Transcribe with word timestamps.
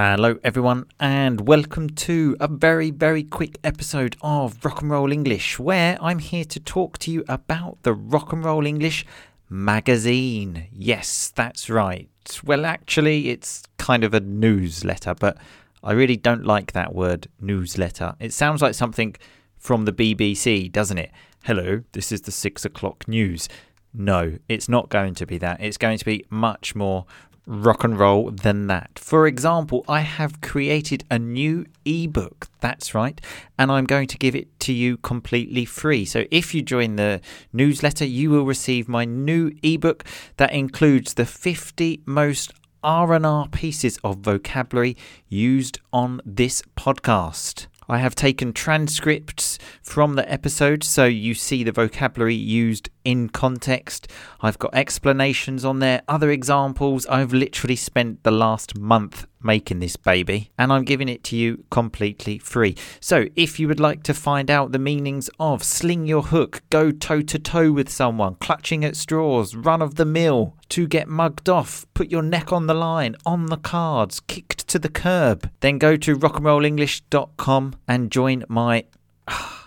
Hello, 0.00 0.38
everyone, 0.44 0.86
and 1.00 1.48
welcome 1.48 1.90
to 1.90 2.36
a 2.38 2.46
very, 2.46 2.92
very 2.92 3.24
quick 3.24 3.58
episode 3.64 4.14
of 4.22 4.64
Rock 4.64 4.80
and 4.80 4.92
Roll 4.92 5.10
English, 5.10 5.58
where 5.58 5.98
I'm 6.00 6.20
here 6.20 6.44
to 6.44 6.60
talk 6.60 6.98
to 6.98 7.10
you 7.10 7.24
about 7.28 7.82
the 7.82 7.94
Rock 7.94 8.32
and 8.32 8.44
Roll 8.44 8.64
English 8.64 9.04
magazine. 9.50 10.68
Yes, 10.72 11.32
that's 11.34 11.68
right. 11.68 12.08
Well, 12.44 12.64
actually, 12.64 13.30
it's 13.30 13.64
kind 13.78 14.04
of 14.04 14.14
a 14.14 14.20
newsletter, 14.20 15.16
but 15.16 15.36
I 15.82 15.94
really 15.94 16.16
don't 16.16 16.44
like 16.44 16.70
that 16.74 16.94
word, 16.94 17.26
newsletter. 17.40 18.14
It 18.20 18.32
sounds 18.32 18.62
like 18.62 18.74
something 18.74 19.16
from 19.58 19.84
the 19.84 19.92
BBC, 19.92 20.70
doesn't 20.70 20.98
it? 20.98 21.10
Hello, 21.42 21.82
this 21.90 22.12
is 22.12 22.20
the 22.20 22.30
six 22.30 22.64
o'clock 22.64 23.08
news. 23.08 23.48
No, 23.92 24.38
it's 24.48 24.68
not 24.68 24.90
going 24.90 25.16
to 25.16 25.26
be 25.26 25.38
that. 25.38 25.60
It's 25.60 25.76
going 25.76 25.98
to 25.98 26.04
be 26.04 26.24
much 26.30 26.76
more 26.76 27.06
rock 27.48 27.82
and 27.82 27.98
roll 27.98 28.30
than 28.30 28.66
that. 28.66 28.98
For 28.98 29.26
example, 29.26 29.84
I 29.88 30.00
have 30.00 30.40
created 30.42 31.02
a 31.10 31.18
new 31.18 31.64
ebook. 31.84 32.48
That's 32.60 32.94
right. 32.94 33.20
And 33.58 33.72
I'm 33.72 33.86
going 33.86 34.06
to 34.08 34.18
give 34.18 34.36
it 34.36 34.60
to 34.60 34.72
you 34.72 34.98
completely 34.98 35.64
free. 35.64 36.04
So 36.04 36.24
if 36.30 36.54
you 36.54 36.60
join 36.60 36.96
the 36.96 37.22
newsletter, 37.52 38.04
you 38.04 38.30
will 38.30 38.44
receive 38.44 38.86
my 38.86 39.06
new 39.06 39.50
ebook 39.62 40.04
that 40.36 40.52
includes 40.52 41.14
the 41.14 41.24
50 41.24 42.02
most 42.04 42.52
R&R 42.84 43.48
pieces 43.48 43.98
of 44.04 44.18
vocabulary 44.18 44.96
used 45.28 45.80
on 45.92 46.20
this 46.24 46.62
podcast. 46.76 47.66
I 47.88 47.98
have 47.98 48.14
taken 48.14 48.52
transcripts 48.52 49.47
from 49.82 50.14
the 50.14 50.30
episode 50.30 50.84
so 50.84 51.04
you 51.04 51.34
see 51.34 51.64
the 51.64 51.72
vocabulary 51.72 52.34
used 52.34 52.90
in 53.04 53.28
context. 53.28 54.06
I've 54.40 54.58
got 54.58 54.74
explanations 54.74 55.64
on 55.64 55.78
there, 55.78 56.02
other 56.08 56.30
examples. 56.30 57.06
I've 57.06 57.32
literally 57.32 57.76
spent 57.76 58.22
the 58.22 58.30
last 58.30 58.76
month 58.76 59.26
making 59.42 59.78
this 59.78 59.96
baby 59.96 60.50
and 60.58 60.72
I'm 60.72 60.84
giving 60.84 61.08
it 61.08 61.24
to 61.24 61.36
you 61.36 61.64
completely 61.70 62.38
free. 62.38 62.76
So, 63.00 63.26
if 63.34 63.58
you 63.58 63.66
would 63.68 63.80
like 63.80 64.02
to 64.04 64.14
find 64.14 64.50
out 64.50 64.72
the 64.72 64.78
meanings 64.78 65.30
of 65.40 65.64
sling 65.64 66.06
your 66.06 66.22
hook, 66.22 66.62
go 66.70 66.90
toe 66.90 67.22
to 67.22 67.38
toe 67.38 67.72
with 67.72 67.88
someone, 67.88 68.34
clutching 68.34 68.84
at 68.84 68.96
straws, 68.96 69.54
run 69.54 69.80
of 69.80 69.94
the 69.94 70.04
mill, 70.04 70.54
to 70.70 70.86
get 70.86 71.08
mugged 71.08 71.48
off, 71.48 71.86
put 71.94 72.10
your 72.10 72.22
neck 72.22 72.52
on 72.52 72.66
the 72.66 72.74
line, 72.74 73.16
on 73.24 73.46
the 73.46 73.56
cards, 73.56 74.20
kicked 74.20 74.68
to 74.68 74.78
the 74.78 74.90
curb, 74.90 75.50
then 75.60 75.78
go 75.78 75.96
to 75.96 76.14
rockandrollenglish.com 76.16 77.74
and 77.86 78.10
join 78.10 78.44
my. 78.48 78.84
Ah, 79.26 79.57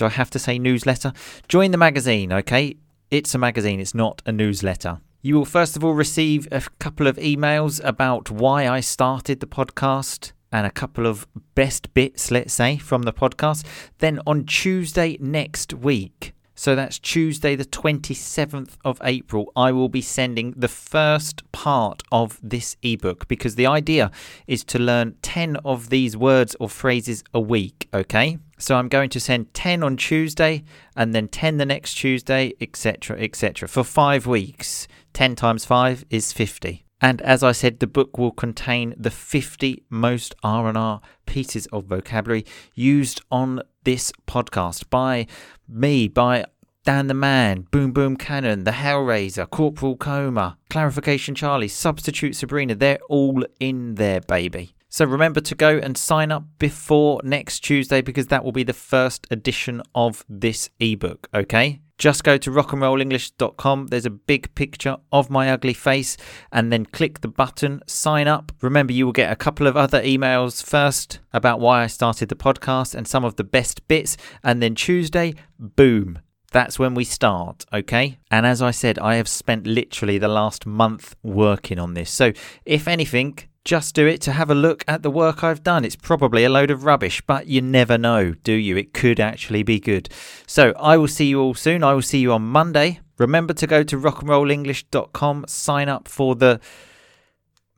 Do 0.00 0.06
I 0.06 0.08
have 0.08 0.30
to 0.30 0.38
say 0.38 0.58
newsletter? 0.58 1.12
Join 1.46 1.72
the 1.72 1.76
magazine, 1.76 2.32
okay? 2.32 2.76
It's 3.10 3.34
a 3.34 3.38
magazine, 3.38 3.80
it's 3.80 3.94
not 3.94 4.22
a 4.24 4.32
newsletter. 4.32 4.98
You 5.20 5.34
will 5.34 5.44
first 5.44 5.76
of 5.76 5.84
all 5.84 5.92
receive 5.92 6.48
a 6.50 6.62
couple 6.78 7.06
of 7.06 7.16
emails 7.16 7.84
about 7.84 8.30
why 8.30 8.66
I 8.66 8.80
started 8.80 9.40
the 9.40 9.46
podcast 9.46 10.32
and 10.50 10.66
a 10.66 10.70
couple 10.70 11.06
of 11.06 11.28
best 11.54 11.92
bits, 11.92 12.30
let's 12.30 12.54
say, 12.54 12.78
from 12.78 13.02
the 13.02 13.12
podcast. 13.12 13.66
Then 13.98 14.20
on 14.26 14.46
Tuesday 14.46 15.18
next 15.20 15.74
week, 15.74 16.32
so 16.54 16.74
that's 16.74 16.98
Tuesday, 16.98 17.56
the 17.56 17.64
27th 17.64 18.76
of 18.84 19.00
April. 19.02 19.50
I 19.56 19.72
will 19.72 19.88
be 19.88 20.02
sending 20.02 20.52
the 20.56 20.68
first 20.68 21.50
part 21.52 22.02
of 22.12 22.38
this 22.42 22.76
ebook 22.82 23.28
because 23.28 23.54
the 23.54 23.66
idea 23.66 24.10
is 24.46 24.62
to 24.64 24.78
learn 24.78 25.14
10 25.22 25.56
of 25.64 25.90
these 25.90 26.16
words 26.16 26.54
or 26.60 26.68
phrases 26.68 27.24
a 27.32 27.40
week, 27.40 27.88
okay? 27.94 28.38
So 28.58 28.76
I'm 28.76 28.88
going 28.88 29.10
to 29.10 29.20
send 29.20 29.54
10 29.54 29.82
on 29.82 29.96
Tuesday 29.96 30.64
and 30.94 31.14
then 31.14 31.28
10 31.28 31.56
the 31.56 31.66
next 31.66 31.94
Tuesday, 31.94 32.52
etc., 32.60 33.18
etc. 33.18 33.66
for 33.68 33.82
five 33.82 34.26
weeks. 34.26 34.86
10 35.14 35.36
times 35.36 35.64
5 35.64 36.04
is 36.10 36.32
50. 36.32 36.84
And 37.00 37.22
as 37.22 37.42
I 37.42 37.52
said, 37.52 37.80
the 37.80 37.86
book 37.86 38.18
will 38.18 38.30
contain 38.30 38.94
the 38.96 39.10
50 39.10 39.84
most 39.88 40.34
R&R 40.42 41.00
pieces 41.26 41.66
of 41.66 41.84
vocabulary 41.84 42.44
used 42.74 43.22
on 43.30 43.62
this 43.84 44.12
podcast 44.26 44.90
by 44.90 45.26
me, 45.66 46.08
by 46.08 46.44
Dan 46.84 47.06
the 47.06 47.14
Man, 47.14 47.66
Boom 47.70 47.92
Boom 47.92 48.16
Cannon, 48.16 48.64
The 48.64 48.72
Hellraiser, 48.72 49.48
Corporal 49.48 49.96
Coma, 49.96 50.58
Clarification 50.68 51.34
Charlie, 51.34 51.68
Substitute 51.68 52.34
Sabrina. 52.34 52.74
They're 52.74 52.98
all 53.08 53.44
in 53.58 53.96
there, 53.96 54.20
baby. 54.20 54.74
So 54.92 55.04
remember 55.04 55.40
to 55.40 55.54
go 55.54 55.78
and 55.78 55.96
sign 55.96 56.32
up 56.32 56.44
before 56.58 57.20
next 57.22 57.60
Tuesday 57.60 58.00
because 58.02 58.26
that 58.26 58.44
will 58.44 58.50
be 58.50 58.64
the 58.64 58.72
first 58.72 59.24
edition 59.30 59.82
of 59.94 60.24
this 60.28 60.68
ebook, 60.80 61.28
okay? 61.32 61.80
Just 61.96 62.24
go 62.24 62.36
to 62.38 62.50
rockandrollenglish.com. 62.50 63.86
There's 63.86 64.06
a 64.06 64.10
big 64.10 64.52
picture 64.56 64.96
of 65.12 65.30
my 65.30 65.48
ugly 65.52 65.74
face, 65.74 66.16
and 66.50 66.72
then 66.72 66.86
click 66.86 67.20
the 67.20 67.28
button 67.28 67.82
sign 67.86 68.26
up. 68.26 68.50
Remember, 68.62 68.92
you 68.92 69.04
will 69.04 69.12
get 69.12 69.30
a 69.30 69.36
couple 69.36 69.68
of 69.68 69.76
other 69.76 70.02
emails 70.02 70.60
first 70.60 71.20
about 71.32 71.60
why 71.60 71.84
I 71.84 71.86
started 71.86 72.28
the 72.28 72.34
podcast 72.34 72.94
and 72.94 73.06
some 73.06 73.24
of 73.24 73.36
the 73.36 73.44
best 73.44 73.86
bits, 73.86 74.16
and 74.42 74.60
then 74.60 74.74
Tuesday, 74.74 75.34
boom. 75.58 76.18
That's 76.52 76.80
when 76.80 76.94
we 76.94 77.04
start, 77.04 77.64
okay? 77.72 78.18
And 78.30 78.44
as 78.44 78.60
I 78.60 78.72
said, 78.72 78.98
I 78.98 79.14
have 79.16 79.28
spent 79.28 79.68
literally 79.68 80.18
the 80.18 80.26
last 80.26 80.66
month 80.66 81.14
working 81.22 81.78
on 81.78 81.94
this. 81.94 82.10
So, 82.10 82.32
if 82.64 82.88
anything, 82.88 83.38
just 83.70 83.94
do 83.94 84.04
it 84.04 84.20
to 84.20 84.32
have 84.32 84.50
a 84.50 84.54
look 84.56 84.82
at 84.88 85.04
the 85.04 85.10
work 85.12 85.44
I've 85.44 85.62
done. 85.62 85.84
It's 85.84 85.94
probably 85.94 86.42
a 86.42 86.48
load 86.48 86.72
of 86.72 86.84
rubbish, 86.84 87.22
but 87.24 87.46
you 87.46 87.62
never 87.62 87.96
know, 87.96 88.32
do 88.32 88.52
you? 88.52 88.76
It 88.76 88.92
could 88.92 89.20
actually 89.20 89.62
be 89.62 89.78
good. 89.78 90.08
So 90.44 90.72
I 90.72 90.96
will 90.96 91.06
see 91.06 91.26
you 91.26 91.40
all 91.40 91.54
soon. 91.54 91.84
I 91.84 91.92
will 91.92 92.02
see 92.02 92.18
you 92.18 92.32
on 92.32 92.42
Monday. 92.42 92.98
Remember 93.16 93.54
to 93.54 93.68
go 93.68 93.84
to 93.84 93.96
rockandrollenglish.com, 93.96 95.44
sign 95.46 95.88
up 95.88 96.08
for 96.08 96.34
the 96.34 96.58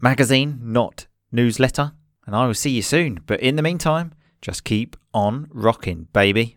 magazine, 0.00 0.60
not 0.62 1.08
newsletter, 1.31 1.92
and 2.25 2.34
I 2.34 2.47
will 2.47 2.54
see 2.54 2.70
you 2.70 2.81
soon. 2.81 3.20
But 3.26 3.41
in 3.41 3.56
the 3.56 3.62
meantime, 3.62 4.14
just 4.41 4.64
keep 4.64 4.97
on 5.12 5.47
rocking, 5.50 6.08
baby. 6.14 6.56